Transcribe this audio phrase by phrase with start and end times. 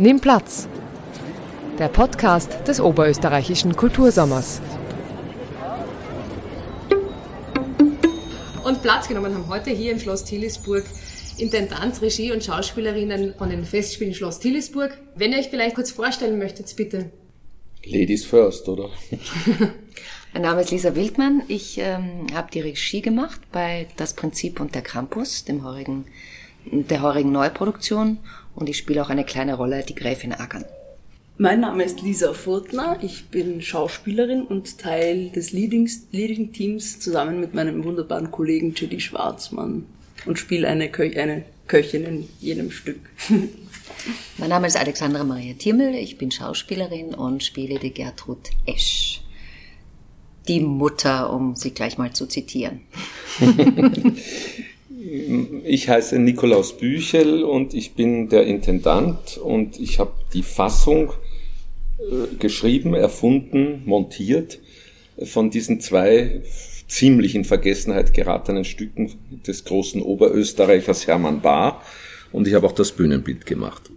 [0.00, 0.66] Nimm Platz.
[1.78, 4.60] Der Podcast des Oberösterreichischen Kultursommers.
[8.80, 10.84] Und Platz genommen haben heute hier im Schloss Tillisburg
[11.36, 14.96] Intendanz, Regie und Schauspielerinnen von den Festspielen Schloss Tillisburg.
[15.14, 17.10] Wenn ihr euch vielleicht kurz vorstellen möchtet, bitte.
[17.84, 18.88] Ladies first, oder?
[20.32, 21.42] mein Name ist Lisa Wildmann.
[21.48, 26.06] Ich ähm, habe die Regie gemacht bei Das Prinzip und der Krampus, dem heurigen,
[26.64, 28.16] der heurigen Neuproduktion
[28.54, 30.64] und ich spiele auch eine kleine Rolle, die Gräfin Ackern.
[31.42, 37.82] Mein Name ist Lisa Furtner, ich bin Schauspielerin und Teil des Leading-Teams zusammen mit meinem
[37.82, 39.86] wunderbaren Kollegen Judy Schwarzmann
[40.26, 43.00] und spiele eine, Kö eine Köchin in jedem Stück.
[44.36, 49.22] mein Name ist Alexandra Maria Timmel, ich bin Schauspielerin und spiele die Gertrud Esch.
[50.46, 52.82] Die Mutter, um sie gleich mal zu zitieren.
[55.64, 61.14] Ich heiße Nikolaus Büchel und ich bin der Intendant und ich habe die Fassung
[62.00, 64.58] äh, geschrieben, erfunden, montiert
[65.22, 66.42] von diesen zwei
[66.88, 69.12] ziemlich in Vergessenheit geratenen Stücken
[69.46, 71.82] des großen Oberösterreichers Hermann Bahr
[72.32, 73.90] und ich habe auch das Bühnenbild gemacht.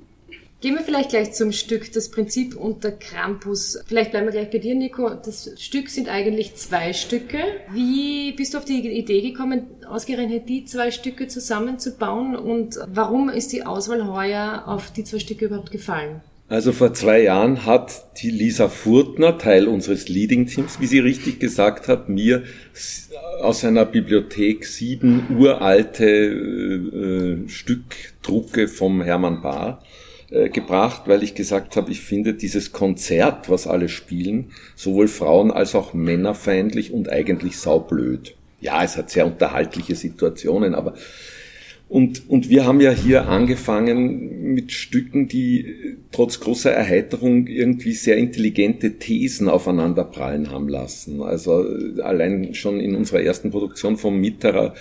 [0.61, 3.77] Gehen wir vielleicht gleich zum Stück, das Prinzip und der Krampus.
[3.85, 5.09] Vielleicht bleiben wir gleich bei dir, Nico.
[5.09, 7.39] Das Stück sind eigentlich zwei Stücke.
[7.73, 13.51] Wie bist du auf die Idee gekommen, ausgerechnet die zwei Stücke zusammenzubauen und warum ist
[13.51, 16.21] die Auswahl heuer auf die zwei Stücke überhaupt gefallen?
[16.49, 21.87] Also vor zwei Jahren hat die Lisa Furtner, Teil unseres Leading-Teams, wie sie richtig gesagt
[21.87, 22.43] hat, mir
[23.41, 29.81] aus einer Bibliothek sieben uralte äh, Stückdrucke vom Hermann Bahr
[30.29, 35.51] äh, gebracht, weil ich gesagt habe, ich finde dieses Konzert, was alle spielen, sowohl Frauen
[35.51, 38.35] als auch männerfeindlich und eigentlich saublöd.
[38.59, 40.93] Ja, es hat sehr unterhaltliche Situationen, aber
[41.93, 45.75] und, und wir haben ja hier angefangen mit Stücken, die
[46.11, 51.21] trotz großer Erheiterung irgendwie sehr intelligente Thesen aufeinander prallen haben lassen.
[51.21, 51.63] Also
[52.01, 54.73] allein schon in unserer ersten Produktion vom Mitterer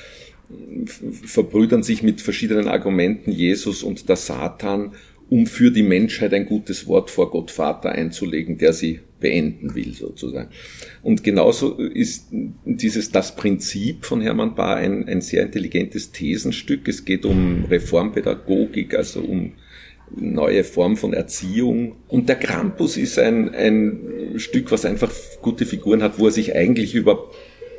[1.26, 4.92] verbrüdern sich mit verschiedenen Argumenten Jesus und der Satan
[5.28, 9.94] um für die Menschheit ein gutes Wort vor Gott Vater einzulegen, der sie beenden will,
[9.94, 10.50] sozusagen.
[11.02, 12.26] Und genauso ist
[12.66, 16.86] dieses Das Prinzip von Hermann Bahr ein, ein sehr intelligentes Thesenstück.
[16.88, 19.52] Es geht um Reformpädagogik, also um
[20.14, 21.96] neue Form von Erziehung.
[22.08, 25.10] Und der Krampus ist ein, ein Stück, was einfach
[25.40, 27.30] gute Figuren hat, wo er sich eigentlich über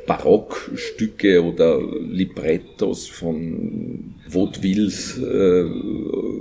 [0.06, 5.64] Barockstücke oder Librettos von Vaudevilles, äh,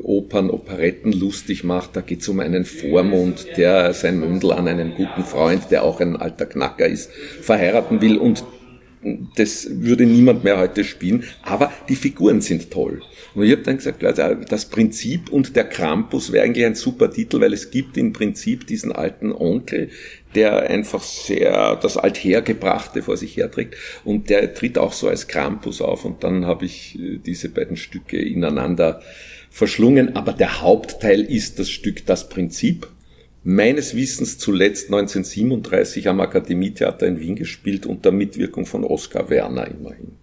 [0.03, 1.95] Opern, Operetten lustig macht.
[1.95, 5.99] Da geht es um einen Vormund, der sein Mündel an einen guten Freund, der auch
[5.99, 7.09] ein alter Knacker ist,
[7.41, 8.43] verheiraten will und
[9.35, 13.01] das würde niemand mehr heute spielen, aber die Figuren sind toll.
[13.35, 14.03] Und ich habe dann gesagt,
[14.49, 18.67] das Prinzip und der Krampus wäre eigentlich ein super Titel, weil es gibt im Prinzip
[18.67, 19.89] diesen alten Onkel,
[20.35, 25.81] der einfach sehr das Althergebrachte vor sich herträgt und der tritt auch so als Krampus
[25.81, 29.01] auf und dann habe ich äh, diese beiden Stücke ineinander
[29.53, 32.87] verschlungen, aber der Hauptteil ist das Stück Das Prinzip
[33.43, 40.13] meines Wissens zuletzt 1937 am Akademietheater in Wien gespielt unter Mitwirkung von Oskar Werner immerhin.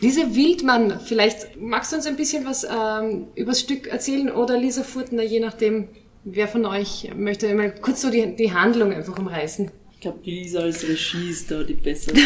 [0.00, 4.58] Lisa Wildmann, vielleicht magst du uns ein bisschen was ähm, über das Stück erzählen oder
[4.58, 5.88] Lisa Furtner, je nachdem,
[6.24, 9.70] wer von euch möchte mal kurz so die, die Handlung einfach umreißen.
[9.92, 12.16] Ich glaube, die Lisa als Regie ist da die bessere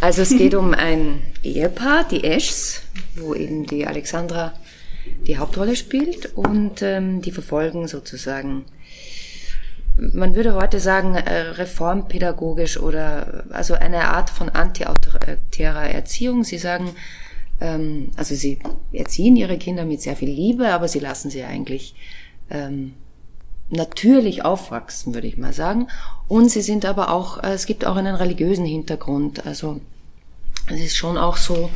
[0.00, 2.82] Also es geht um ein Ehepaar, die Eschs,
[3.14, 4.54] wo eben die Alexandra
[5.26, 8.64] die Hauptrolle spielt und ähm, die verfolgen sozusagen
[10.12, 16.44] man würde heute sagen, äh, reformpädagogisch oder also eine Art von antiautoritärer Erziehung.
[16.44, 16.90] Sie sagen,
[17.60, 18.60] ähm, also sie
[18.92, 21.94] erziehen ihre Kinder mit sehr viel Liebe, aber sie lassen sie eigentlich
[22.50, 22.94] ähm,
[23.70, 25.88] natürlich aufwachsen, würde ich mal sagen.
[26.28, 29.46] Und sie sind aber auch, äh, es gibt auch einen religiösen Hintergrund.
[29.46, 29.80] Also
[30.68, 31.70] es ist schon auch so,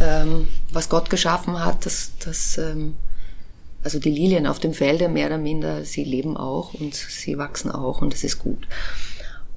[0.00, 2.94] ähm, was Gott geschaffen hat, dass, dass ähm,
[3.82, 7.70] also die Lilien auf dem Felde mehr oder minder, sie leben auch und sie wachsen
[7.70, 8.66] auch und es ist gut.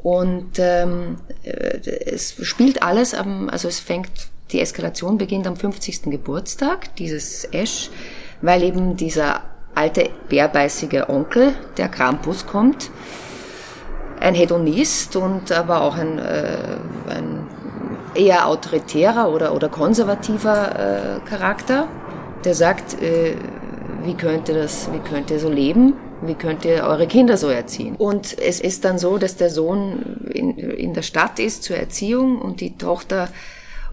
[0.03, 4.11] Und ähm, äh, es spielt alles am, also es fängt,
[4.51, 6.03] die Eskalation beginnt am 50.
[6.03, 7.89] Geburtstag dieses Esch,
[8.41, 9.43] weil eben dieser
[9.75, 12.89] alte bärbeißige Onkel, der Krampus kommt,
[14.19, 16.77] ein Hedonist und aber auch ein, äh,
[17.09, 17.47] ein
[18.15, 21.87] eher autoritärer oder, oder konservativer äh, Charakter,
[22.43, 23.35] der sagt, äh,
[24.03, 25.93] wie könnt ihr das, wie könnt ihr so leben?
[26.21, 27.95] Wie könnt ihr eure Kinder so erziehen?
[27.95, 32.41] Und es ist dann so, dass der Sohn in, in der Stadt ist zur Erziehung
[32.41, 33.29] und die Tochter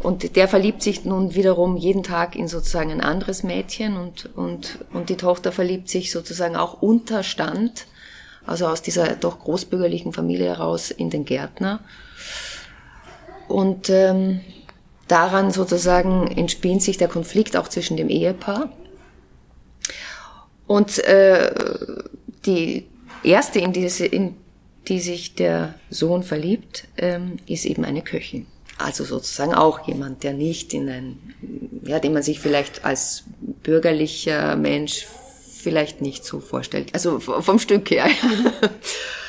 [0.04, 4.78] und der verliebt sich nun wiederum jeden Tag in sozusagen ein anderes Mädchen und, und,
[4.92, 7.86] und die Tochter verliebt sich sozusagen auch Unterstand,
[8.44, 11.80] also aus dieser doch großbürgerlichen Familie heraus in den Gärtner.
[13.48, 14.40] Und ähm,
[15.08, 18.70] daran sozusagen entspinnt sich der Konflikt auch zwischen dem Ehepaar.
[20.66, 21.52] Und äh,
[22.46, 22.86] die
[23.22, 24.36] erste, in, diese, in
[24.88, 28.46] die sich der Sohn verliebt, ähm, ist eben eine Köchin.
[28.78, 31.34] Also sozusagen auch jemand, der nicht in ein,
[31.84, 33.24] ja, den man sich vielleicht als
[33.62, 35.06] bürgerlicher Mensch
[35.64, 36.92] vielleicht nicht so vorstellt.
[36.92, 38.06] Also vom Stück her.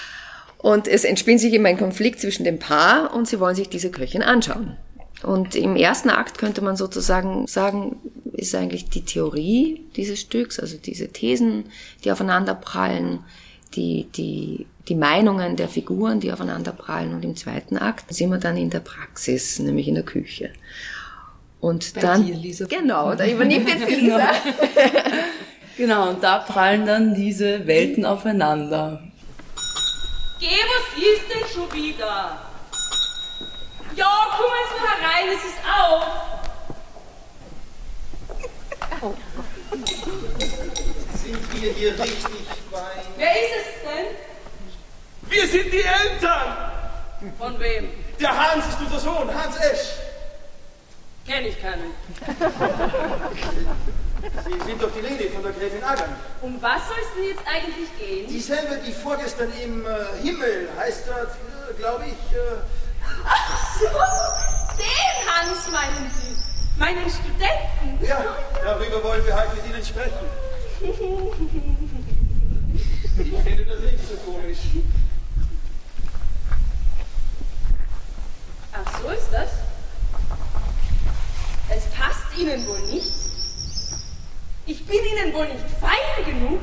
[0.66, 3.92] Und es entspinnt sich immer ein Konflikt zwischen dem Paar und sie wollen sich diese
[3.92, 4.76] Köchin anschauen.
[5.22, 7.98] Und im ersten Akt könnte man sozusagen sagen,
[8.34, 11.66] ist eigentlich die Theorie dieses Stücks, also diese Thesen,
[12.04, 13.20] die aufeinander prallen,
[13.76, 17.14] die, die, die Meinungen der Figuren, die aufeinander prallen.
[17.14, 20.50] Und im zweiten Akt sind wir dann in der Praxis, nämlich in der Küche.
[21.62, 22.66] Und Bei dann, dir, Lisa.
[22.66, 24.32] genau, da übernimmt jetzt die Lisa.
[25.78, 29.05] genau, und da prallen dann diese Welten aufeinander.
[30.40, 32.40] Geh, was ist denn schon wieder?
[33.96, 36.06] Ja, komm jetzt mal herein, es ist auf.
[41.24, 43.04] Sind wir hier richtig bei...
[43.16, 44.08] Wer ist es denn?
[45.30, 46.72] Wir sind die Eltern!
[47.38, 47.90] Von wem?
[48.20, 49.92] Der Hans ist unser Sohn, Hans Esch.
[51.26, 51.94] Kenn ich keinen.
[54.26, 56.16] Sie sind doch die Lady von der Gräfin Agern.
[56.42, 58.28] Um was soll es denn jetzt eigentlich gehen?
[58.28, 59.90] Dieselbe, die vorgestern im äh,
[60.24, 62.36] Himmel, heißt dort, äh, glaube ich...
[62.36, 62.58] Äh,
[63.24, 63.86] Ach so,
[64.78, 66.36] den Hans meinen Sie?
[66.80, 68.06] Meinen Studenten?
[68.06, 70.26] Ja, darüber wollen wir halt mit Ihnen sprechen.
[73.18, 74.58] Ich finde das nicht so komisch.
[78.74, 79.50] Ach, so ist das?
[81.70, 83.25] Es passt Ihnen wohl nicht?
[84.68, 86.60] Ich bin Ihnen wohl nicht fein genug?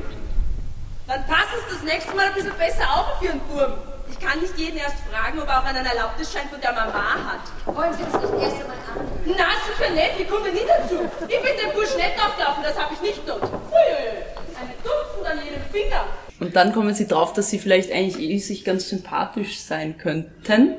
[1.06, 3.74] Dann passen Sie das nächste Mal ein bisschen besser auf auf Ihren Burm.
[4.10, 7.74] Ich kann nicht jeden erst fragen, ob er auch einen Erlaubnisschein von der Mama hat.
[7.76, 9.06] Wollen Sie das nicht erst einmal an?
[9.24, 10.18] Na, sicher nicht.
[10.18, 11.08] Wie kommt er nie dazu?
[11.28, 13.42] Ich bin dem Bursch nicht aufgelaufen, das habe ich nicht not.
[13.42, 16.04] Eine Dutzend an jedem Finger.
[16.40, 20.74] Und dann kommen sie drauf, dass sie vielleicht eigentlich eh sich ganz sympathisch sein könnten.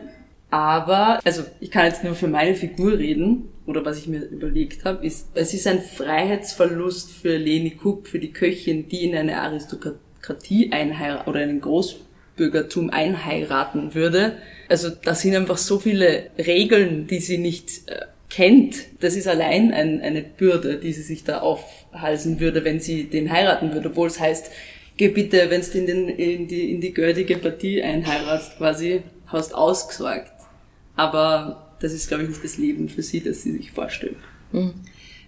[0.52, 4.86] Aber, also ich kann jetzt nur für meine Figur reden, oder was ich mir überlegt
[4.86, 9.40] habe, ist, es ist ein Freiheitsverlust für Leni Kupp, für die Köchin, die in eine
[9.42, 11.98] Aristokratie einheiratet oder einen Groß
[12.36, 14.38] Bürgertum einheiraten würde.
[14.68, 18.76] Also da sind einfach so viele Regeln, die sie nicht äh, kennt.
[19.02, 23.32] Das ist allein ein, eine Bürde, die sie sich da aufhalsen würde, wenn sie den
[23.32, 23.90] heiraten würde.
[23.90, 24.52] Obwohl es heißt,
[24.98, 29.54] geh bitte, wenn du in, den, in, die, in die gültige Partie einheiratst, quasi, hast
[29.54, 30.32] ausgesorgt.
[30.96, 34.16] Aber das ist, glaube ich, nicht das Leben für sie, das sie sich vorstellt.
[34.54, 34.74] Mhm.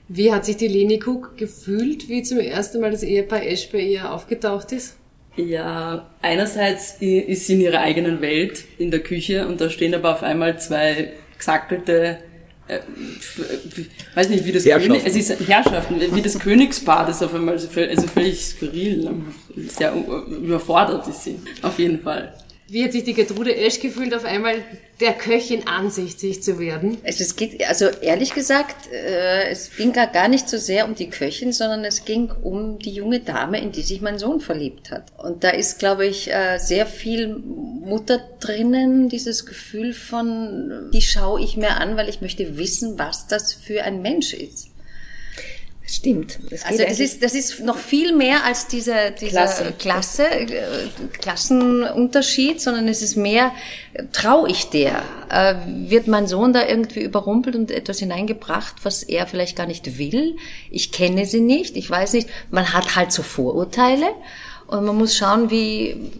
[0.07, 3.79] Wie hat sich die Leni Cook gefühlt, wie zum ersten Mal das Ehepaar Esch bei
[3.79, 4.95] ihr aufgetaucht ist?
[5.35, 10.13] Ja, einerseits ist sie in ihrer eigenen Welt in der Küche und da stehen aber
[10.13, 12.19] auf einmal zwei gesackelte
[12.67, 12.79] äh,
[14.15, 18.07] weiß nicht, wie das König, es ist Herrschaften, wie das Königspaar, das auf einmal also
[18.07, 19.11] völlig skurril,
[19.55, 22.33] sehr überfordert ist sie, auf jeden Fall.
[22.67, 24.55] Wie hat sich die Gertrude Esch gefühlt, auf einmal
[24.99, 26.97] der Köchin ansichtig zu werden?
[27.05, 31.09] Also es geht, also ehrlich gesagt, äh, es ging gar nicht so sehr um die
[31.09, 35.11] Köchin, sondern es ging um die junge Dame, in die sich mein Sohn verliebt hat.
[35.17, 41.41] Und da ist, glaube ich, äh, sehr viel Mutter drinnen, dieses Gefühl von, die schaue
[41.41, 44.69] ich mir an, weil ich möchte wissen, was das für ein Mensch ist.
[45.87, 46.39] Stimmt.
[46.63, 49.73] also das ist, das ist noch viel mehr als dieser, dieser Klasse.
[49.77, 50.87] Klasse, äh,
[51.19, 53.51] Klassenunterschied, sondern es ist mehr,
[54.11, 55.03] traue ich der?
[55.29, 55.55] Äh,
[55.89, 60.37] wird mein Sohn da irgendwie überrumpelt und etwas hineingebracht, was er vielleicht gar nicht will?
[60.71, 62.29] Ich kenne sie nicht, ich weiß nicht.
[62.49, 64.07] Man hat halt so Vorurteile
[64.67, 66.11] und man muss schauen, wie,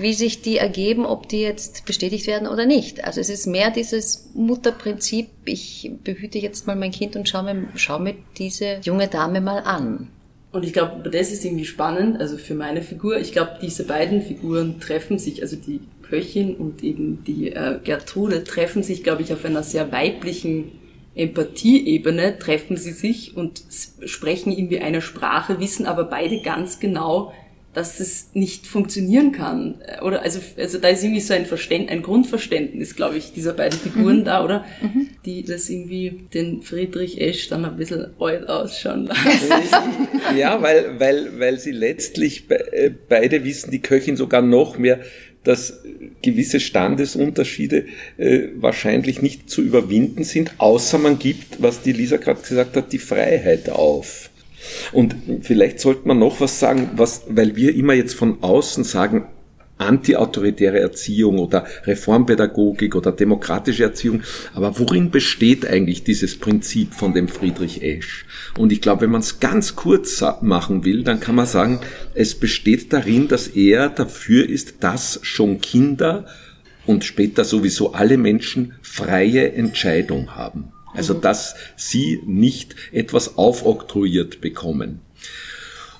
[0.00, 3.04] wie sich die ergeben, ob die jetzt bestätigt werden oder nicht.
[3.04, 7.68] Also es ist mehr dieses Mutterprinzip, ich behüte jetzt mal mein Kind und schaue mir,
[7.74, 10.08] schau mir diese junge Dame mal an.
[10.52, 13.18] Und ich glaube, das ist irgendwie spannend, also für meine Figur.
[13.18, 18.44] Ich glaube, diese beiden Figuren treffen sich, also die Köchin und eben die äh, Gertrude
[18.44, 20.70] treffen sich, glaube ich, auf einer sehr weiblichen
[21.14, 23.62] Empathieebene, treffen sie sich und
[24.04, 27.32] sprechen irgendwie eine Sprache, wissen aber beide ganz genau,
[27.74, 29.82] dass es nicht funktionieren kann.
[30.02, 33.78] Oder also, also da ist irgendwie so ein Verständ, ein Grundverständnis, glaube ich, dieser beiden
[33.78, 34.24] Figuren mhm.
[34.24, 34.64] da, oder?
[34.80, 35.08] Mhm.
[35.26, 39.52] Die das irgendwie den Friedrich Esch dann ein bisschen alt ausschauen lassen.
[40.36, 45.00] ja, weil, weil, weil sie letztlich äh, beide wissen, die Köchin sogar noch mehr,
[45.42, 45.82] dass
[46.22, 52.40] gewisse Standesunterschiede äh, wahrscheinlich nicht zu überwinden sind, außer man gibt, was die Lisa gerade
[52.40, 54.30] gesagt hat, die Freiheit auf.
[54.92, 59.26] Und vielleicht sollte man noch was sagen, was, weil wir immer jetzt von außen sagen,
[59.78, 64.22] antiautoritäre Erziehung oder Reformpädagogik oder demokratische Erziehung.
[64.54, 68.24] Aber worin besteht eigentlich dieses Prinzip von dem Friedrich Esch?
[68.56, 71.80] Und ich glaube, wenn man es ganz kurz machen will, dann kann man sagen,
[72.14, 76.26] es besteht darin, dass er dafür ist, dass schon Kinder
[76.86, 80.72] und später sowieso alle Menschen freie Entscheidung haben.
[80.94, 81.20] Also, mhm.
[81.20, 85.00] dass sie nicht etwas aufoktroyiert bekommen.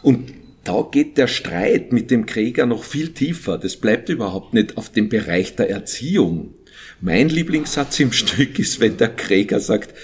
[0.03, 0.33] Und
[0.65, 3.59] da geht der Streit mit dem Krieger noch viel tiefer.
[3.59, 6.55] Das bleibt überhaupt nicht auf dem Bereich der Erziehung.
[7.01, 9.95] Mein Lieblingssatz im Stück ist, wenn der Krieger sagt,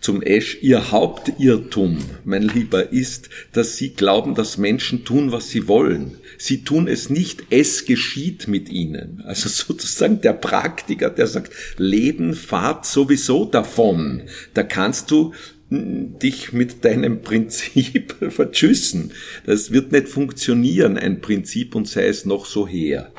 [0.00, 5.66] zum Esch, ihr Hauptirrtum, mein Lieber, ist, dass Sie glauben, dass Menschen tun, was sie
[5.66, 6.17] wollen.
[6.38, 9.22] Sie tun es nicht, es geschieht mit ihnen.
[9.26, 14.22] Also sozusagen der Praktiker, der sagt, Leben fahrt sowieso davon.
[14.54, 15.34] Da kannst du
[15.68, 19.12] hm, dich mit deinem Prinzip verschüssen.
[19.44, 23.12] Das wird nicht funktionieren, ein Prinzip, und sei es noch so her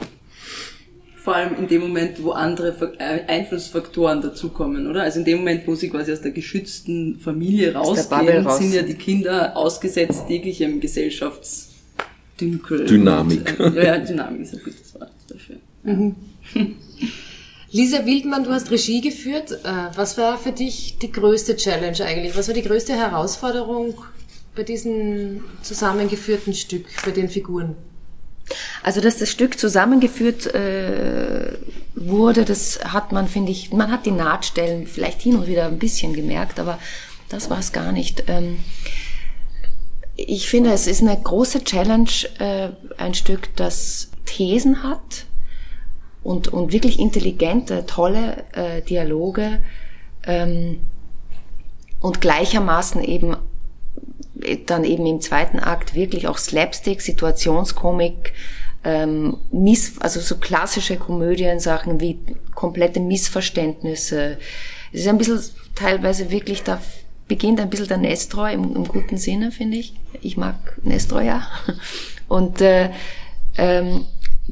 [1.29, 5.03] vor allem in dem Moment, wo andere äh, Einflussfaktoren dazukommen, oder?
[5.03, 8.57] Also in dem Moment, wo sie quasi aus der geschützten Familie rausgehen, raus.
[8.57, 10.79] sind ja die Kinder ausgesetzt jeglichem
[12.39, 12.85] Gesellschaftsdünkel.
[12.85, 13.59] Dynamik.
[13.59, 15.55] Und, äh, ja, Dynamik ist ein gutes Wort dafür.
[15.83, 16.15] Mhm.
[17.71, 19.51] Lisa Wildmann, du hast Regie geführt.
[19.63, 22.35] Äh, was war für dich die größte Challenge eigentlich?
[22.35, 23.93] Was war die größte Herausforderung
[24.55, 27.75] bei diesem zusammengeführten Stück, bei den Figuren?
[28.81, 31.53] Also, dass das Stück zusammengeführt äh,
[31.93, 35.77] wurde, das hat man, finde ich, man hat die Nahtstellen vielleicht hin und wieder ein
[35.77, 36.79] bisschen gemerkt, aber
[37.29, 38.23] das war es gar nicht.
[38.27, 38.57] Ähm,
[40.27, 42.09] ich finde, es ist eine große Challenge,
[42.39, 45.25] äh, ein Stück, das Thesen hat
[46.23, 49.61] und, und wirklich intelligente, tolle äh, Dialoge
[50.25, 50.81] ähm,
[51.99, 53.37] und gleichermaßen eben
[54.67, 58.33] dann eben im zweiten Akt wirklich auch Slapstick, Situationskomik,
[58.85, 62.19] ähm, Miss, also so klassische Komödiensachen wie
[62.55, 64.37] komplette Missverständnisse.
[64.93, 65.41] Es ist ein bisschen
[65.75, 66.81] teilweise wirklich, da
[67.29, 69.93] beginnt ein bisschen der Nestroy im, im guten Sinne, finde ich.
[70.21, 71.47] Ich mag Nestroy, ja.
[72.27, 72.89] Und äh,
[73.57, 74.05] ähm,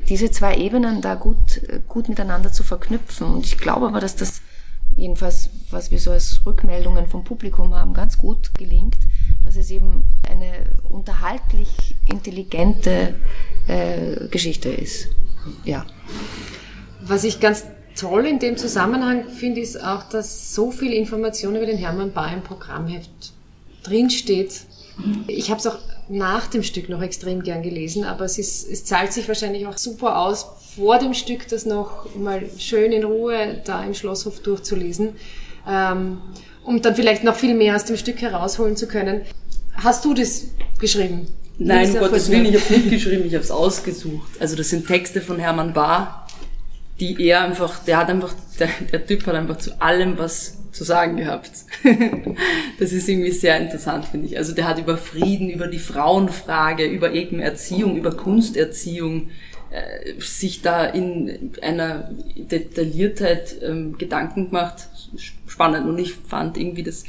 [0.08, 3.28] diese zwei Ebenen da gut, gut miteinander zu verknüpfen.
[3.28, 4.42] Und ich glaube aber, dass das
[4.96, 8.96] jedenfalls, was wir so als Rückmeldungen vom Publikum haben, ganz gut gelingt
[9.48, 13.16] dass es eben eine unterhaltlich intelligente
[13.68, 15.10] äh, Geschichte ist.
[15.64, 15.86] Ja.
[17.02, 17.66] Was ich ganz
[17.98, 22.34] toll in dem Zusammenhang finde, ist auch, dass so viel Information über den Hermann Bahr
[22.34, 23.34] im Programmheft
[23.84, 24.62] drinsteht.
[25.28, 25.78] Ich habe es auch
[26.10, 29.78] nach dem Stück noch extrem gern gelesen, aber es, ist, es zahlt sich wahrscheinlich auch
[29.78, 35.10] super aus, vor dem Stück das noch mal schön in Ruhe da im Schlosshof durchzulesen.
[35.68, 36.20] Ähm,
[36.64, 39.22] um dann vielleicht noch viel mehr aus dem Stück herausholen zu können.
[39.74, 40.48] Hast du das
[40.80, 41.28] geschrieben?
[41.58, 44.30] Nein, um Gottes Willen, ich habe nicht geschrieben, ich habe es ausgesucht.
[44.40, 46.27] Also das sind Texte von Hermann Bahr,
[47.00, 50.84] die er einfach, der hat einfach, der, der Typ hat einfach zu allem was zu
[50.84, 51.52] sagen gehabt.
[52.80, 54.38] das ist irgendwie sehr interessant, finde ich.
[54.38, 59.30] Also der hat über Frieden, über die Frauenfrage, über eben Erziehung, über Kunsterziehung,
[59.72, 64.88] äh, sich da in einer Detailliertheit ähm, Gedanken gemacht.
[65.48, 65.88] Spannend.
[65.88, 67.06] Und ich fand irgendwie, das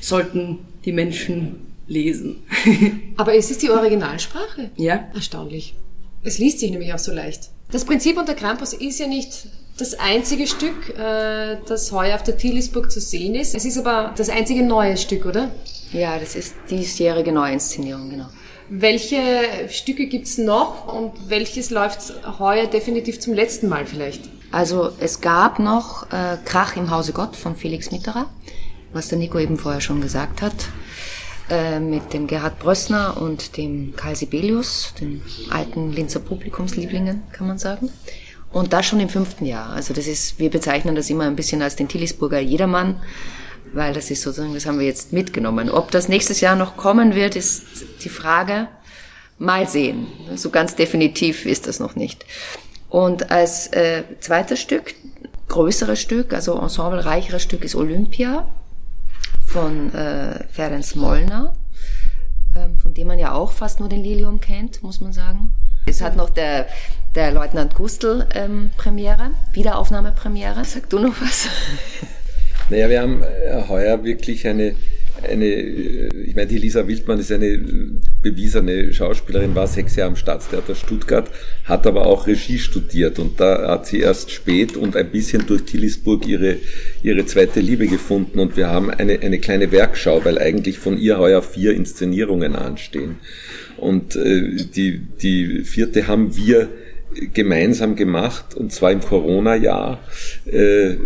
[0.00, 2.44] sollten die Menschen lesen.
[3.16, 4.70] Aber ist es die Originalsprache?
[4.76, 5.08] Ja.
[5.14, 5.74] Erstaunlich.
[6.22, 7.50] Es liest sich nämlich auch so leicht.
[7.70, 9.46] Das Prinzip unter Krampus ist ja nicht
[9.76, 13.54] das einzige Stück, äh, das heuer auf der Tillisburg zu sehen ist.
[13.54, 15.50] Es ist aber das einzige neue Stück, oder?
[15.92, 18.28] Ja, das ist diesjährige Neuinszenierung, genau.
[18.70, 24.28] Welche Stücke gibt's noch und welches läuft heuer definitiv zum letzten Mal vielleicht?
[24.50, 28.26] Also es gab noch äh, Krach im Hause Gott von Felix Mitterer,
[28.92, 30.54] was der Nico eben vorher schon gesagt hat.
[31.50, 37.58] Äh, mit dem Gerhard Brössner und dem Karl Sibelius, den alten Linzer Publikumslieblingen, kann man
[37.58, 37.88] sagen.
[38.52, 39.70] Und das schon im fünften Jahr.
[39.70, 43.00] Also das ist, wir bezeichnen das immer ein bisschen als den Tillisburger Jedermann,
[43.72, 45.70] weil das ist sozusagen, das haben wir jetzt mitgenommen.
[45.70, 47.62] Ob das nächstes Jahr noch kommen wird, ist
[48.04, 48.68] die Frage.
[49.38, 50.06] Mal sehen.
[50.34, 52.26] So ganz definitiv ist das noch nicht.
[52.90, 54.94] Und als äh, zweites Stück,
[55.48, 58.46] größeres Stück, also ensemblereicheres Stück ist Olympia
[59.48, 61.56] von äh, Ferenc Molnar,
[62.54, 65.50] ähm, von dem man ja auch fast nur den Lilium kennt, muss man sagen.
[65.86, 66.66] Es hat noch der,
[67.14, 70.64] der Leutnant Gustl ähm, Premiere, Wiederaufnahmepremiere.
[70.66, 71.48] Sag du noch was?
[72.70, 74.74] Naja, wir haben äh, heuer wirklich eine,
[75.22, 77.58] eine, ich meine, die Lisa Wildmann ist eine
[78.22, 81.30] bewiesene Schauspielerin, war sechs Jahre am Staatstheater Stuttgart,
[81.64, 85.64] hat aber auch Regie studiert und da hat sie erst spät und ein bisschen durch
[85.64, 86.56] Tillisburg ihre,
[87.02, 91.18] ihre zweite Liebe gefunden und wir haben eine, eine kleine Werkschau, weil eigentlich von ihr
[91.18, 93.16] heuer vier Inszenierungen anstehen.
[93.76, 96.68] Und äh, die, die vierte haben wir
[97.32, 100.00] gemeinsam gemacht und zwar im Corona-Jahr.
[100.46, 100.96] Äh,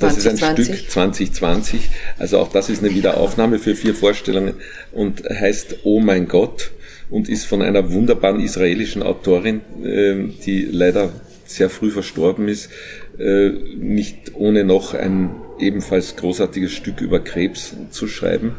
[0.00, 1.90] das ist ein Stück 2020.
[2.18, 4.54] Also auch das ist eine Wiederaufnahme für vier Vorstellungen
[4.92, 6.72] und heißt Oh mein Gott
[7.10, 11.10] und ist von einer wunderbaren israelischen Autorin, äh, die leider
[11.44, 12.70] sehr früh verstorben ist,
[13.18, 18.56] äh, nicht ohne noch ein ebenfalls großartiges Stück über Krebs zu schreiben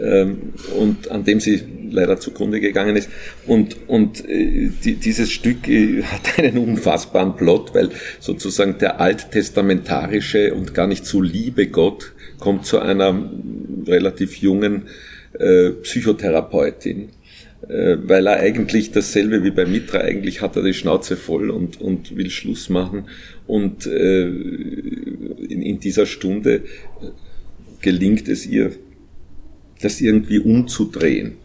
[0.00, 3.08] ähm, und an dem sie leider zugrunde gegangen ist.
[3.46, 7.90] Und, und äh, die, dieses Stück äh, hat einen unfassbaren Plot, weil
[8.20, 13.30] sozusagen der alttestamentarische und gar nicht so liebe Gott kommt zu einer
[13.86, 14.84] relativ jungen
[15.38, 17.10] äh, Psychotherapeutin
[17.66, 21.80] äh, weil er eigentlich dasselbe wie bei Mitra, eigentlich hat er die Schnauze voll und,
[21.80, 23.06] und will Schluss machen.
[23.46, 26.62] Und äh, in, in dieser Stunde
[27.80, 28.72] gelingt es ihr,
[29.80, 31.36] das irgendwie umzudrehen.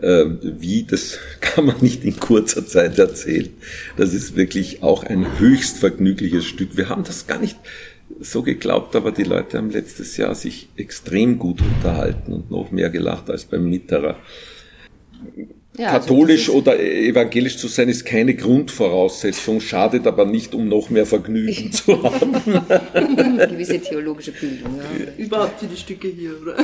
[0.00, 3.50] Äh, wie, das kann man nicht in kurzer Zeit erzählen.
[3.96, 6.76] Das ist wirklich auch ein höchst vergnügliches Stück.
[6.76, 7.58] Wir haben das gar nicht
[8.20, 12.90] so geglaubt, aber die Leute haben letztes Jahr sich extrem gut unterhalten und noch mehr
[12.90, 14.18] gelacht als beim Mitterer.
[15.76, 20.68] Ja, also Katholisch also oder evangelisch zu sein ist keine Grundvoraussetzung, schadet aber nicht, um
[20.68, 22.34] noch mehr Vergnügen zu haben.
[22.92, 24.78] Eine gewisse theologische Bildung.
[24.78, 25.24] Ja.
[25.24, 26.56] Überhaupt viele Stücke hier, oder?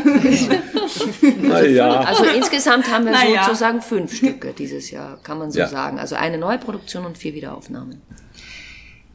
[1.43, 2.01] naja.
[2.01, 3.45] Also insgesamt haben wir naja.
[3.45, 5.67] sozusagen fünf Stücke dieses Jahr, kann man so ja.
[5.67, 5.99] sagen.
[5.99, 8.01] Also eine Neuproduktion und vier Wiederaufnahmen.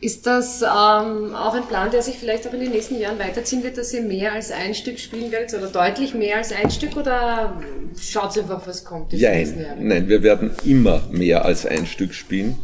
[0.01, 3.63] Ist das ähm, auch ein Plan, der sich vielleicht auch in den nächsten Jahren weiterziehen
[3.63, 6.97] wird, dass ihr mehr als ein Stück spielen werdet oder deutlich mehr als ein Stück
[6.97, 7.61] oder
[7.99, 9.13] schaut einfach, was kommt?
[9.13, 12.57] Nein, nein, wir werden immer mehr als ein Stück spielen,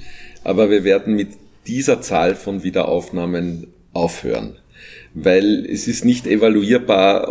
[0.44, 1.30] aber wir werden mit
[1.68, 4.58] dieser Zahl von Wiederaufnahmen aufhören
[5.14, 7.28] weil es ist nicht evaluierbar,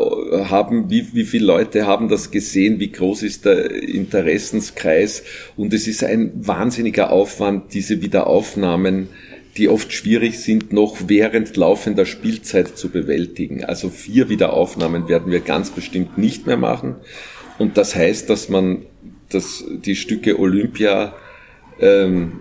[0.51, 5.22] haben, wie, wie viele Leute haben das gesehen, wie groß ist der Interessenskreis
[5.57, 9.09] und es ist ein wahnsinniger Aufwand, diese Wiederaufnahmen
[9.57, 13.65] die oft schwierig sind, noch während laufender Spielzeit zu bewältigen.
[13.65, 16.97] Also vier Wiederaufnahmen werden wir ganz bestimmt nicht mehr machen.
[17.59, 18.87] Und das heißt, dass man
[19.31, 21.15] dass die Stücke Olympia,
[21.81, 22.41] ähm,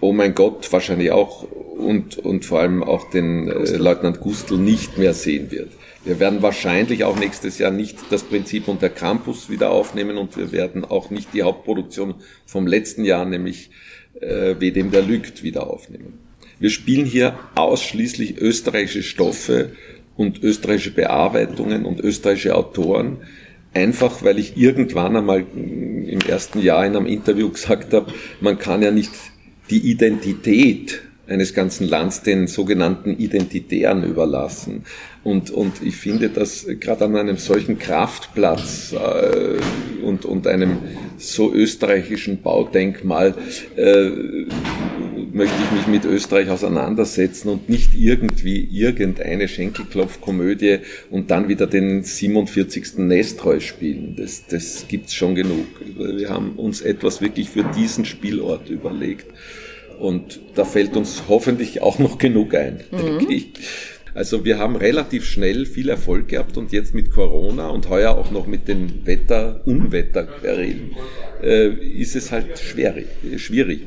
[0.00, 4.98] oh mein Gott, wahrscheinlich auch und, und vor allem auch den äh, Leutnant Gustl nicht
[4.98, 5.70] mehr sehen wird.
[6.04, 10.36] Wir werden wahrscheinlich auch nächstes Jahr nicht das Prinzip und der Campus wieder aufnehmen und
[10.36, 12.14] wir werden auch nicht die Hauptproduktion
[12.46, 13.70] vom letzten Jahr, nämlich
[14.20, 16.18] äh, wie dem der Lügt wieder aufnehmen.
[16.58, 19.72] Wir spielen hier ausschließlich österreichische Stoffe
[20.16, 23.18] und österreichische Bearbeitungen und österreichische Autoren,
[23.72, 28.82] einfach weil ich irgendwann einmal im ersten Jahr in einem Interview gesagt habe, man kann
[28.82, 29.12] ja nicht
[29.70, 34.84] die Identität eines ganzen Landes den sogenannten Identitären überlassen.
[35.22, 40.78] Und, und ich finde, dass gerade an einem solchen Kraftplatz äh, und, und einem
[41.18, 43.34] so österreichischen Baudenkmal
[43.76, 44.10] äh,
[45.32, 50.78] möchte ich mich mit Österreich auseinandersetzen und nicht irgendwie irgendeine Schenkelklopfkomödie
[51.10, 52.98] und dann wieder den 47.
[52.98, 54.16] Nestreu spielen.
[54.16, 55.66] Das, das gibt's schon genug.
[55.96, 59.26] Wir haben uns etwas wirklich für diesen Spielort überlegt.
[60.00, 63.18] Und da fällt uns hoffentlich auch noch genug ein, mhm.
[63.18, 63.52] denke ich.
[64.14, 68.30] Also wir haben relativ schnell viel Erfolg gehabt und jetzt mit Corona und heuer auch
[68.30, 70.96] noch mit den Wetter, Unwetterquerelen
[71.42, 73.82] äh, ist es halt schwierig, schwierig.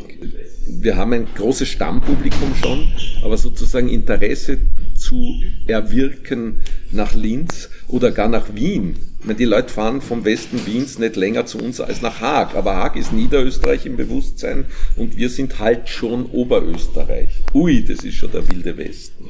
[0.68, 2.88] Wir haben ein großes Stammpublikum schon,
[3.24, 4.60] aber sozusagen Interesse
[4.96, 11.00] zu erwirken nach Linz oder gar nach Wien meine, die Leute fahren vom Westen Wiens
[11.00, 12.56] nicht länger zu uns als nach Haag.
[12.56, 17.30] Aber Haag ist Niederösterreich im Bewusstsein und wir sind halt schon Oberösterreich.
[17.54, 19.26] Ui, das ist schon der wilde Westen.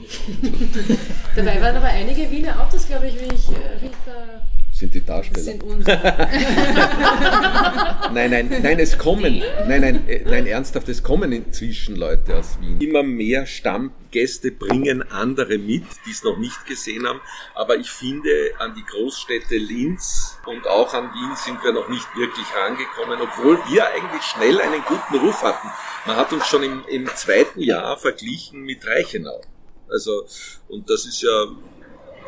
[1.36, 4.41] Dabei waren aber einige Wiener Autos, glaube ich, wie ich, äh, wie ich da
[4.73, 5.39] sind die Darsteller.
[5.39, 5.63] Sind
[8.13, 12.57] nein, nein, nein, es kommen, nein, nein, äh, nein, ernsthaft, es kommen inzwischen Leute aus
[12.59, 12.81] Wien.
[12.81, 17.21] Immer mehr Stammgäste bringen andere mit, die es noch nicht gesehen haben.
[17.53, 22.07] Aber ich finde, an die Großstädte Linz und auch an Wien sind wir noch nicht
[22.15, 25.69] wirklich rangekommen, obwohl wir eigentlich schnell einen guten Ruf hatten.
[26.07, 29.39] Man hat uns schon im, im zweiten Jahr verglichen mit Reichenau.
[29.88, 30.25] Also,
[30.67, 31.45] und das ist ja,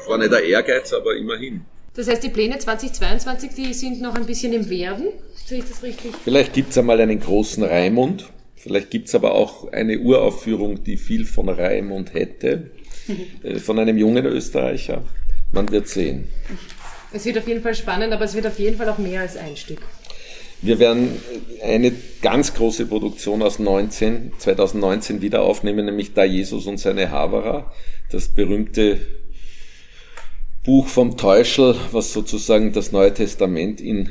[0.08, 1.66] war nicht der Ehrgeiz, aber immerhin.
[1.96, 5.08] Das heißt, die Pläne 2022, die sind noch ein bisschen im Werden.
[5.46, 6.12] Sehe ich das richtig?
[6.24, 8.26] Vielleicht gibt es einmal einen großen Raimund.
[8.56, 12.72] Vielleicht gibt's aber auch eine Uraufführung, die viel von Raimund hätte,
[13.44, 15.04] äh, von einem jungen Österreicher.
[15.54, 16.26] Man wird sehen.
[17.14, 19.38] Es wird auf jeden Fall spannend, aber es wird auf jeden Fall auch mehr als
[19.38, 19.80] ein Stück.
[20.62, 21.22] Wir werden
[21.64, 27.72] eine ganz große Produktion aus 19, 2019 wieder aufnehmen, nämlich Da Jesus und seine Havara,
[28.10, 29.00] das berühmte
[30.66, 34.10] Buch vom Teuschel, was sozusagen das Neue Testament in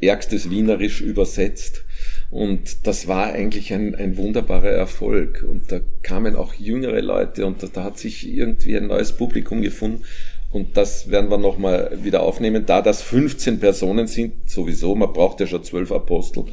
[0.00, 1.84] ärgstes Wienerisch übersetzt.
[2.30, 5.46] Und das war eigentlich ein, ein wunderbarer Erfolg.
[5.48, 9.62] Und da kamen auch jüngere Leute und da, da hat sich irgendwie ein neues Publikum
[9.62, 10.02] gefunden.
[10.50, 12.66] Und das werden wir nochmal wieder aufnehmen.
[12.66, 16.46] Da das 15 Personen sind, sowieso, man braucht ja schon zwölf Apostel,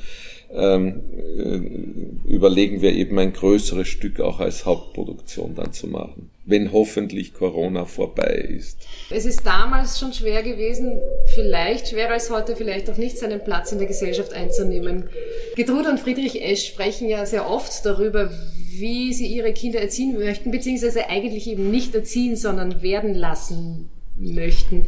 [0.53, 6.71] ähm, äh, überlegen wir eben ein größeres Stück auch als Hauptproduktion dann zu machen, wenn
[6.71, 8.79] hoffentlich Corona vorbei ist.
[9.09, 10.99] Es ist damals schon schwer gewesen,
[11.33, 15.09] vielleicht schwerer als heute, vielleicht auch nicht seinen Platz in der Gesellschaft einzunehmen.
[15.55, 18.31] Gedrude und Friedrich Esch sprechen ja sehr oft darüber,
[18.77, 24.87] wie sie ihre Kinder erziehen möchten, beziehungsweise eigentlich eben nicht erziehen, sondern werden lassen möchten.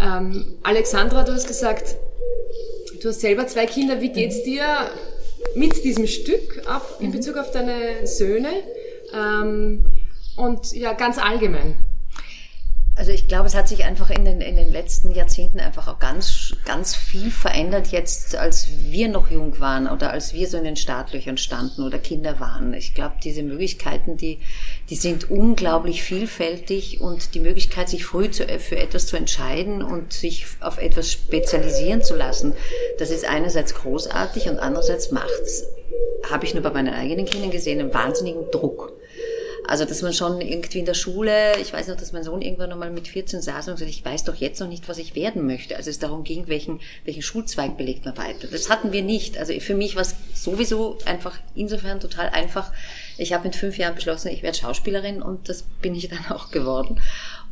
[0.00, 1.96] Ähm, Alexandra, du hast gesagt,
[3.02, 4.00] du hast selber zwei Kinder.
[4.00, 4.64] Wie geht's dir
[5.54, 8.50] mit diesem Stück ab in Bezug auf deine Söhne?
[9.12, 9.86] Ähm,
[10.36, 11.76] und ja, ganz allgemein.
[12.96, 15.98] Also ich glaube, es hat sich einfach in den, in den letzten Jahrzehnten einfach auch
[15.98, 20.64] ganz, ganz viel verändert jetzt, als wir noch jung waren oder als wir so in
[20.64, 22.72] den Startlöchern standen oder Kinder waren.
[22.72, 24.38] Ich glaube, diese Möglichkeiten, die,
[24.90, 30.12] die sind unglaublich vielfältig und die Möglichkeit, sich früh zu, für etwas zu entscheiden und
[30.12, 32.54] sich auf etwas spezialisieren zu lassen,
[32.98, 35.64] das ist einerseits großartig und andererseits macht's,
[36.30, 38.92] habe ich nur bei meinen eigenen Kindern gesehen, einen wahnsinnigen Druck.
[39.66, 42.70] Also, dass man schon irgendwie in der Schule, ich weiß noch, dass mein Sohn irgendwann
[42.70, 45.46] nochmal mit 14 saß und gesagt, ich weiß doch jetzt noch nicht, was ich werden
[45.46, 45.76] möchte.
[45.76, 48.48] Also es darum ging, welchen, welchen Schulzweig belegt man weiter.
[48.48, 49.38] Das hatten wir nicht.
[49.38, 52.72] Also für mich war es sowieso einfach insofern total einfach.
[53.16, 56.50] Ich habe mit fünf Jahren beschlossen, ich werde Schauspielerin und das bin ich dann auch
[56.50, 57.00] geworden.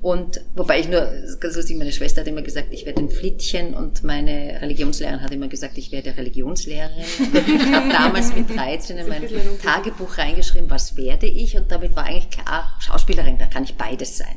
[0.02, 3.72] Und wobei ich nur, ganz lustig, meine Schwester hat immer gesagt, ich werde ein Flittchen
[3.72, 7.04] und meine Religionslehrerin hat immer gesagt, ich werde Religionslehrerin.
[7.06, 9.22] ich habe damals mit 13 in mein
[9.62, 11.56] Tagebuch reingeschrieben, was werde ich?
[11.56, 14.34] Und damit war eigentlich klar, Schauspielerin, da kann ich beides sein.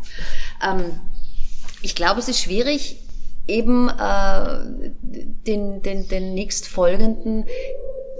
[0.64, 1.00] Ähm,
[1.82, 2.98] ich glaube, es ist schwierig,
[3.48, 4.60] eben äh,
[5.02, 7.46] den, den, den nächstfolgenden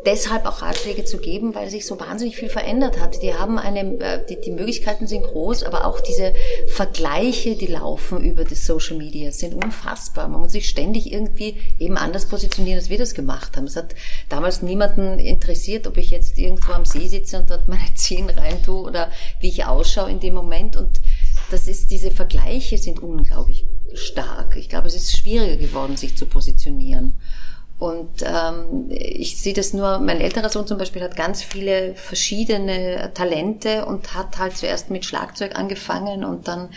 [0.06, 3.22] deshalb auch Ratschläge zu geben, weil sich so wahnsinnig viel verändert hat.
[3.22, 6.34] Die haben eine, äh, die, die Möglichkeiten sind groß, aber auch diese
[6.68, 10.28] Vergleiche, die laufen über das Social Media, sind unfassbar.
[10.28, 13.66] Man muss sich ständig irgendwie eben anders positionieren, als wir das gemacht haben.
[13.66, 13.96] Es hat
[14.30, 18.62] damals niemanden interessiert, ob ich jetzt irgendwo am See sitze und dort meine Zehen rein
[18.64, 20.76] tue oder wie ich ausschaue in dem Moment.
[20.76, 21.02] Und
[21.52, 24.56] das ist, diese Vergleiche sind unglaublich stark.
[24.58, 27.14] Ich glaube, es ist schwieriger geworden, sich zu positionieren.
[27.78, 33.12] Und ähm, ich sehe das nur, mein älterer Sohn zum Beispiel hat ganz viele verschiedene
[33.14, 36.70] Talente und hat halt zuerst mit Schlagzeug angefangen und dann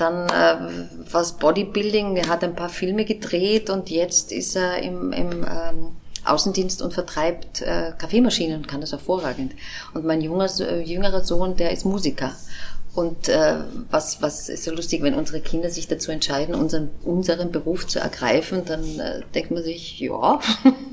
[0.00, 5.12] dann äh, was Bodybuilding, er hat ein paar Filme gedreht und jetzt ist er im,
[5.12, 9.52] im ähm, Außendienst und vertreibt äh, Kaffeemaschinen und kann das hervorragend.
[9.94, 12.32] Und mein junger, äh, jüngerer Sohn, der ist Musiker.
[12.92, 13.54] Und äh,
[13.90, 18.00] was, was ist so lustig, wenn unsere Kinder sich dazu entscheiden, unseren, unseren Beruf zu
[18.00, 20.40] ergreifen, dann äh, denkt man sich, ja,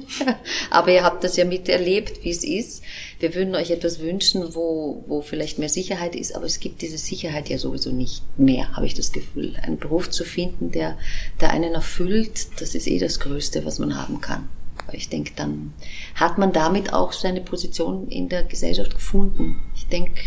[0.69, 2.83] aber ihr habt das ja miterlebt, wie es ist.
[3.19, 6.99] Wir würden euch etwas wünschen, wo, wo vielleicht mehr Sicherheit ist, aber es gibt diese
[6.99, 9.55] Sicherheit ja sowieso nicht mehr, habe ich das Gefühl.
[9.63, 10.99] Einen Beruf zu finden, der,
[11.41, 14.49] der einen erfüllt, das ist eh das Größte, was man haben kann.
[14.91, 15.73] Ich denke, dann
[16.13, 19.62] hat man damit auch seine Position in der Gesellschaft gefunden.
[19.75, 20.21] Ich denke,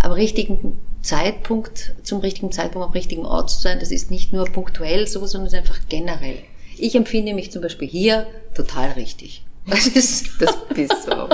[0.00, 4.46] am richtigen Zeitpunkt, zum richtigen Zeitpunkt am richtigen Ort zu sein, das ist nicht nur
[4.46, 6.38] punktuell so, sondern es ist einfach generell.
[6.78, 9.44] Ich empfinde mich zum Beispiel hier total richtig.
[9.66, 11.28] Das ist, das bist so.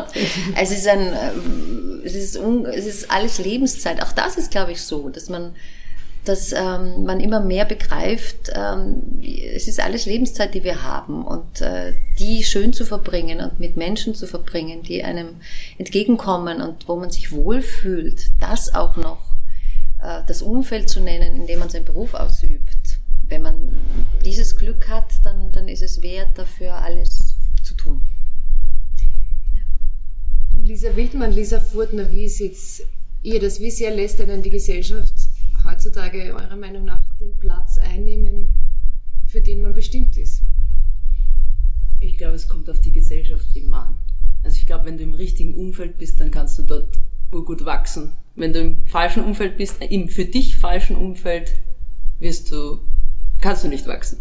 [0.56, 4.00] Es ist ein, ähm, es ist, es ist alles Lebenszeit.
[4.04, 5.56] Auch das ist, glaube ich, so, dass man,
[6.24, 11.60] dass ähm, man immer mehr begreift, ähm, es ist alles Lebenszeit, die wir haben und
[11.60, 15.40] äh, die schön zu verbringen und mit Menschen zu verbringen, die einem
[15.78, 19.29] entgegenkommen und wo man sich wohlfühlt, das auch noch
[20.00, 22.98] das Umfeld zu nennen, in dem man seinen Beruf ausübt.
[23.28, 23.76] Wenn man
[24.24, 28.02] dieses Glück hat, dann, dann ist es wert, dafür alles zu tun.
[29.54, 30.64] Ja.
[30.64, 32.56] Lisa Wildmann, Lisa Furtner, wie sieht
[33.22, 33.60] ihr das?
[33.60, 35.14] Wie sehr lässt denn die Gesellschaft
[35.64, 38.48] heutzutage eurer Meinung nach den Platz einnehmen,
[39.26, 40.42] für den man bestimmt ist?
[42.00, 43.94] Ich glaube, es kommt auf die Gesellschaft eben an.
[44.42, 46.98] Also ich glaube, wenn du im richtigen Umfeld bist, dann kannst du dort
[47.30, 48.12] gut wachsen.
[48.40, 51.52] Wenn du im falschen Umfeld bist, im für dich falschen Umfeld,
[52.20, 52.80] wirst du,
[53.42, 54.18] kannst du nicht wachsen.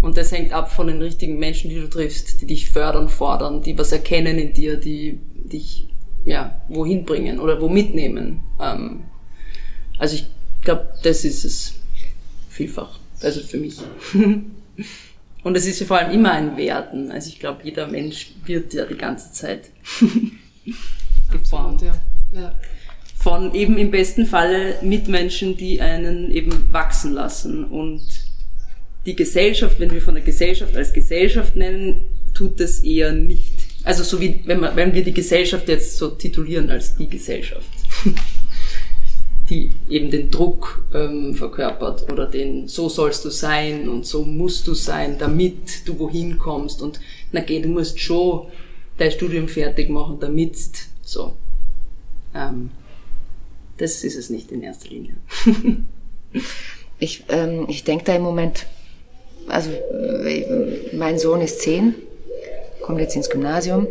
[0.00, 3.62] Und das hängt ab von den richtigen Menschen, die du triffst, die dich fördern, fordern,
[3.62, 5.88] die was erkennen in dir, die dich
[6.24, 8.40] ja, wohin bringen oder wo mitnehmen.
[8.60, 9.04] Ähm,
[9.98, 10.26] also ich
[10.62, 11.74] glaube, das ist es
[12.48, 12.98] vielfach.
[13.22, 13.78] Also für mich.
[15.44, 17.12] Und es ist ja vor allem immer ein Werden.
[17.12, 19.70] Also ich glaube, jeder Mensch wird ja die ganze Zeit
[21.30, 21.82] geformt.
[21.82, 21.94] ja.
[22.32, 22.52] ja.
[23.24, 27.64] Von eben im besten Falle Mitmenschen, die einen eben wachsen lassen.
[27.64, 28.02] Und
[29.06, 32.02] die Gesellschaft, wenn wir von der Gesellschaft als Gesellschaft nennen,
[32.34, 33.54] tut das eher nicht.
[33.82, 37.66] Also so wie wenn, man, wenn wir die Gesellschaft jetzt so titulieren als die Gesellschaft.
[39.48, 44.66] die eben den Druck ähm, verkörpert oder den so sollst du sein und so musst
[44.66, 47.00] du sein, damit du wohin kommst und
[47.32, 48.46] na geh, du musst schon
[48.96, 50.56] dein Studium fertig machen, damit
[51.02, 51.36] so.
[52.34, 52.70] Ähm,
[53.78, 55.16] das ist es nicht in erster Linie.
[56.98, 58.66] ich ähm, ich denke da im Moment,
[59.48, 61.94] also äh, mein Sohn ist zehn,
[62.80, 63.86] kommt jetzt ins Gymnasium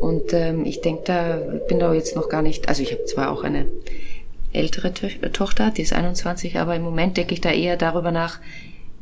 [0.00, 1.36] und ähm, ich denke da,
[1.68, 3.66] bin da jetzt noch gar nicht, also ich habe zwar auch eine
[4.52, 8.40] ältere to Tochter, die ist 21, aber im Moment denke ich da eher darüber nach,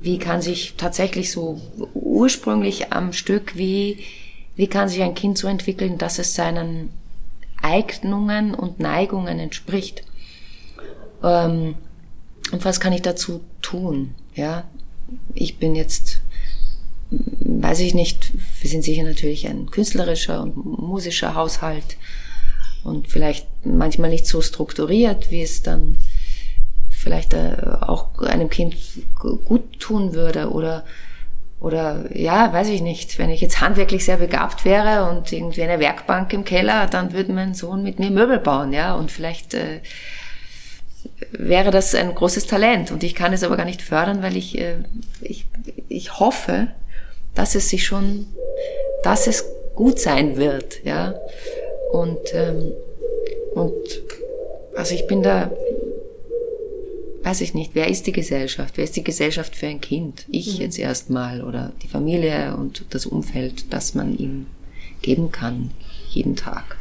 [0.01, 1.61] wie kann sich tatsächlich so
[1.95, 3.99] ursprünglich am Stück, wie,
[4.57, 6.91] wie kann sich ein Kind so entwickeln, dass es seinen
[7.63, 10.03] Eignungen und Neigungen entspricht.
[11.23, 11.75] Ähm,
[12.53, 14.15] und was kann ich dazu tun?
[14.35, 14.65] Ja,
[15.35, 16.21] ich bin jetzt,
[17.11, 21.97] weiß ich nicht, wir sind sicher natürlich ein künstlerischer und musischer Haushalt
[22.85, 25.97] und vielleicht manchmal nicht so strukturiert, wie es dann
[26.89, 28.77] vielleicht äh, auch einem Kind
[29.45, 30.85] gut tun würde oder
[31.61, 33.19] oder ja, weiß ich nicht.
[33.19, 37.33] Wenn ich jetzt handwerklich sehr begabt wäre und irgendwie eine Werkbank im Keller, dann würde
[37.33, 38.95] mein Sohn mit mir Möbel bauen, ja.
[38.95, 39.81] Und vielleicht äh,
[41.33, 42.91] wäre das ein großes Talent.
[42.91, 44.77] Und ich kann es aber gar nicht fördern, weil ich, äh,
[45.21, 45.47] ich,
[45.89, 46.69] ich hoffe,
[47.35, 48.27] dass es sich schon,
[49.03, 49.45] dass es
[49.75, 51.15] gut sein wird, ja.
[51.93, 52.73] Und, ähm,
[53.55, 53.75] und
[54.77, 55.51] also ich bin da,
[57.23, 58.77] weiß ich nicht, wer ist die Gesellschaft?
[58.77, 60.27] Wer ist die Gesellschaft für ein Kind?
[60.31, 60.63] Ich mhm.
[60.63, 64.47] jetzt erstmal oder die Familie und das Umfeld, das man ihm
[65.03, 65.71] geben kann,
[66.11, 66.77] jeden Tag.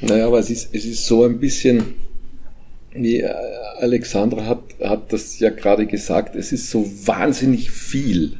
[0.00, 1.94] Naja, aber es ist, es ist so ein bisschen,
[2.92, 8.38] wie Alexandra hat, hat das ja gerade gesagt, es ist so wahnsinnig viel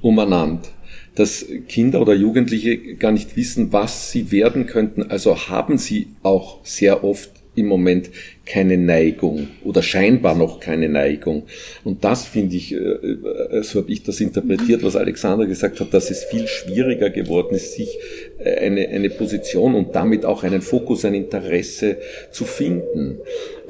[0.00, 0.68] umeinander
[1.14, 5.10] dass Kinder oder Jugendliche gar nicht wissen, was sie werden könnten.
[5.10, 8.10] Also haben sie auch sehr oft im Moment
[8.46, 11.44] keine Neigung oder scheinbar noch keine Neigung.
[11.84, 15.92] Und das finde ich, äh, äh, so habe ich das interpretiert, was Alexander gesagt hat,
[15.92, 17.98] dass es viel schwieriger geworden ist, sich
[18.38, 21.98] äh, eine, eine Position und damit auch einen Fokus, ein Interesse
[22.30, 23.18] zu finden.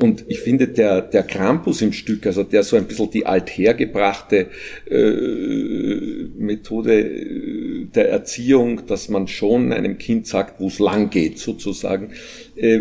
[0.00, 4.46] Und ich finde, der, der Krampus im Stück, also der so ein bisschen die althergebrachte
[4.90, 5.10] äh,
[6.38, 12.12] Methode der Erziehung, dass man schon einem Kind sagt, wo es lang geht, sozusagen,
[12.56, 12.80] äh,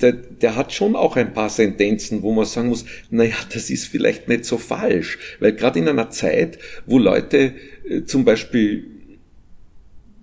[0.00, 3.86] der, der hat schon auch ein paar Sentenzen, wo man sagen muss, naja, das ist
[3.86, 5.18] vielleicht nicht so falsch.
[5.40, 7.54] Weil gerade in einer Zeit, wo Leute
[7.88, 8.97] äh, zum Beispiel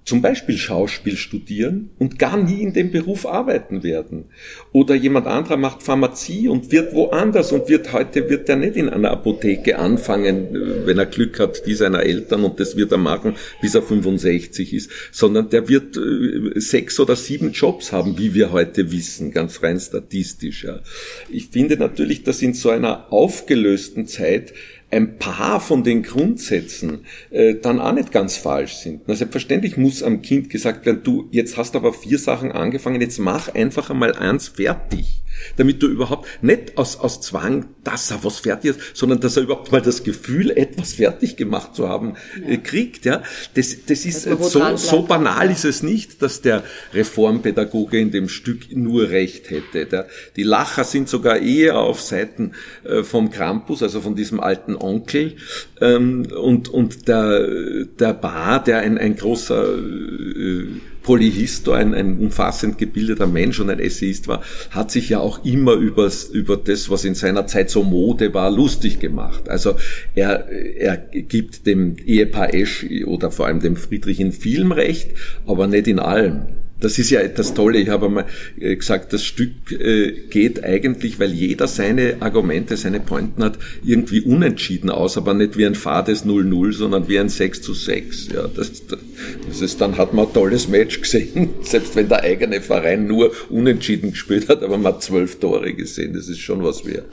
[0.05, 4.25] zum Beispiel Schauspiel studieren und gar nie in dem Beruf arbeiten werden.
[4.71, 8.87] Oder jemand anderer macht Pharmazie und wird woanders und wird heute, wird er nicht in
[8.87, 13.33] einer Apotheke anfangen, wenn er Glück hat, die seiner Eltern und das wird er machen,
[13.61, 18.51] bis er 65 ist, sondern der wird äh, sechs oder sieben Jobs haben, wie wir
[18.51, 20.65] heute wissen, ganz rein statistisch.
[20.65, 20.81] Ja.
[21.29, 24.53] Ich finde natürlich, dass in so einer aufgelösten Zeit
[24.95, 29.01] ein paar von den Grundsätzen äh, dann auch nicht ganz falsch sind.
[29.07, 33.19] Na, selbstverständlich muss am Kind gesagt werden, du, jetzt hast aber vier Sachen angefangen, jetzt
[33.19, 35.21] mach einfach einmal eins fertig
[35.57, 39.43] damit du überhaupt nicht aus, aus Zwang, dass er was fertig ist, sondern dass er
[39.43, 42.53] überhaupt mal das Gefühl, etwas fertig gemacht zu haben, ja.
[42.53, 43.05] äh, kriegt.
[43.05, 45.51] Ja, das, das ist das so, so banal ja.
[45.51, 49.85] ist es nicht, dass der Reformpädagoge in dem Stück nur recht hätte.
[49.85, 52.53] Der, die Lacher sind sogar eher auf Seiten
[52.83, 55.35] äh, vom Krampus, also von diesem alten Onkel,
[55.81, 60.65] ähm, und und der der Bar, der ein ein großer äh,
[61.05, 65.73] Polyhistor, ein, ein umfassend gebildeter Mensch und ein Essayist war, hat sich ja auch immer
[65.73, 69.47] übers, über das, was in seiner Zeit so Mode war, lustig gemacht.
[69.47, 69.75] Also
[70.15, 75.11] er, er gibt dem Ehepaar Esch oder vor allem dem Friedrich in vielem Recht,
[75.45, 76.47] aber nicht in allem.
[76.79, 77.79] Das ist ja das Tolle.
[77.79, 78.25] Ich habe einmal
[78.59, 84.21] äh, gesagt, das Stück äh, geht eigentlich, weil jeder seine Argumente, seine Pointen hat, irgendwie
[84.21, 88.27] unentschieden aus, aber nicht wie ein fades 0-0, sondern wie ein 6 zu 6.
[88.33, 92.61] Ja, das, das ist, dann hat man ein tolles Match gesehen, selbst wenn der eigene
[92.61, 96.13] Verein nur unentschieden gespielt hat, aber man hat zwölf Tore gesehen.
[96.13, 97.05] Das ist schon was wert.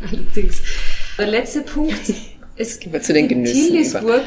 [0.00, 0.62] Allerdings.
[1.18, 2.12] Der letzte Punkt
[2.56, 4.22] Es zu den Genüssen Tillisburg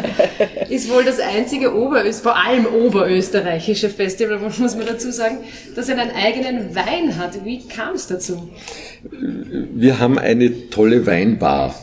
[0.70, 5.38] ist wohl das einzige Oberöst, vor allem oberösterreichische Festival, muss man dazu sagen,
[5.74, 7.44] das einen eigenen Wein hat.
[7.44, 8.50] Wie kam es dazu?
[9.10, 11.74] Wir haben eine tolle Weinbar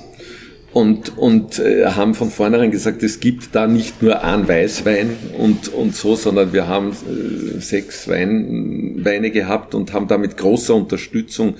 [0.71, 5.67] und, und äh, haben von vornherein gesagt, es gibt da nicht nur einen Weißwein und,
[5.67, 10.73] und so, sondern wir haben äh, sechs Wein, Weine gehabt und haben da mit großer
[10.73, 11.55] Unterstützung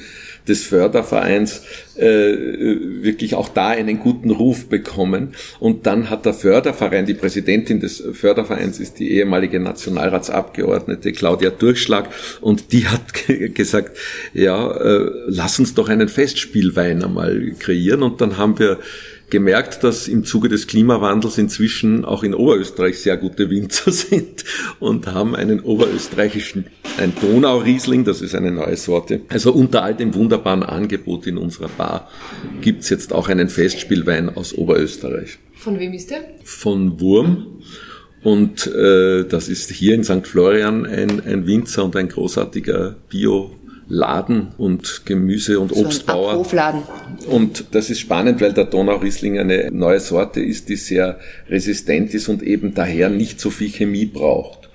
[0.47, 1.61] des Fördervereins
[1.95, 5.35] äh, wirklich auch da einen guten Ruf bekommen.
[5.59, 12.09] Und dann hat der Förderverein, die Präsidentin des Fördervereins ist die ehemalige Nationalratsabgeordnete Claudia Durchschlag
[12.41, 13.01] und die hat
[13.55, 13.97] gesagt,
[14.33, 18.03] ja, äh, lass uns doch einen Festspielwein einmal kreieren.
[18.03, 18.79] Und dann haben wir
[19.33, 24.45] gemerkt, dass im Zuge des Klimawandels inzwischen auch in Oberösterreich sehr gute Winzer sind
[24.79, 26.67] und haben einen oberösterreichischen,
[26.99, 29.21] ein Donauriesling, das ist eine neue Sorte.
[29.29, 32.11] Also unter all dem wunderbaren Angebot in unserer Bar
[32.61, 35.39] gibt's jetzt auch einen Festspielwein aus Oberösterreich.
[35.55, 36.19] Von wem ist der?
[36.43, 37.59] Von Wurm.
[38.21, 40.27] Und äh, das ist hier in St.
[40.27, 43.51] Florian ein, ein Winzer und ein großartiger Bio-
[43.87, 46.35] Laden und Gemüse- und so Obstbauer.
[46.35, 46.83] Hofladen.
[47.27, 51.19] Und das ist spannend, weil der Donauriesling eine neue Sorte ist, die sehr
[51.49, 54.69] resistent ist und eben daher nicht so viel Chemie braucht.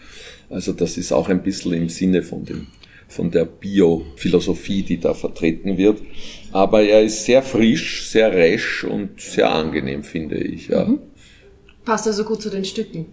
[0.51, 2.66] Also das ist auch ein bisschen im Sinne von dem
[3.09, 6.03] von der Bio-Philosophie, die da vertreten wird.
[6.53, 10.68] Aber er ist sehr frisch, sehr resch und sehr angenehm, finde ich.
[10.68, 10.85] Ja.
[10.85, 10.99] Mhm.
[11.85, 13.07] Passt also gut zu den Stücken.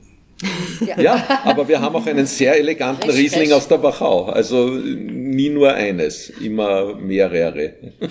[0.85, 0.99] Ja.
[0.99, 1.41] ja.
[1.45, 3.53] aber wir haben auch einen sehr eleganten recht, Riesling recht.
[3.53, 4.25] aus der Wachau.
[4.25, 7.73] Also nie nur eines, immer mehrere.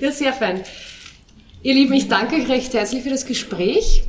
[0.00, 0.62] ja, sehr fein.
[1.62, 4.04] Ihr Lieben, ich danke euch recht herzlich für das Gespräch.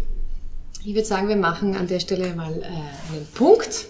[0.85, 3.87] Ich würde sagen, wir machen an der Stelle mal äh, einen Punkt.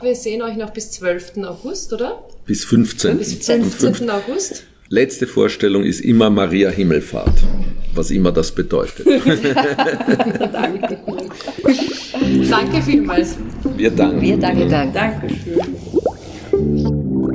[0.00, 1.38] Wir sehen euch noch bis 12.
[1.44, 2.24] August, oder?
[2.46, 3.18] Bis 15.
[3.18, 4.08] Bis 15.
[4.08, 4.64] August.
[4.88, 7.44] Letzte Vorstellung ist immer Maria Himmelfahrt,
[7.94, 9.06] was immer das bedeutet.
[10.52, 10.98] Danke.
[12.50, 13.36] Danke vielmals.
[13.76, 14.20] Wir danken.
[14.20, 14.92] Wir danken.
[14.92, 15.80] Dankeschön.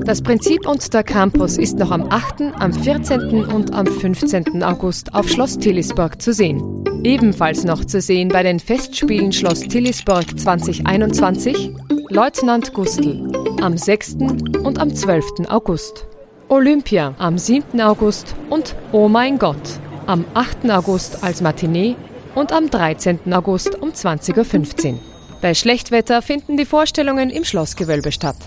[0.06, 3.46] Das Prinzip und der Campus ist noch am 8., am 14.
[3.46, 4.62] und am 15.
[4.62, 6.84] August auf Schloss Tillisburg zu sehen.
[7.04, 11.72] Ebenfalls noch zu sehen bei den Festspielen Schloss Tillisburg 2021
[12.10, 13.32] Leutnant Gustl
[13.62, 14.18] am 6.
[14.64, 15.50] und am 12.
[15.50, 16.06] August.
[16.50, 17.82] Olympia am 7.
[17.82, 20.70] August und Oh mein Gott am 8.
[20.70, 21.96] August als Matinee
[22.36, 23.34] und am 13.
[23.34, 25.00] August um 20.15 Uhr.
[25.42, 28.38] Bei Schlechtwetter finden die Vorstellungen im Schlossgewölbe statt.